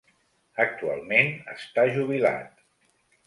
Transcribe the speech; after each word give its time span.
Actualment 0.63 1.29
està 1.55 1.85
jubilat. 1.99 2.57